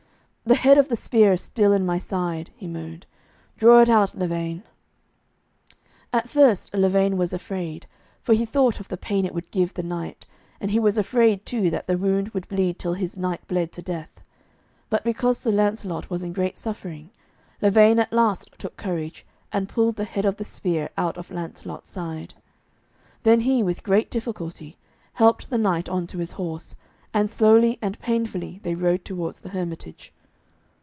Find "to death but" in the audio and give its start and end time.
13.71-15.05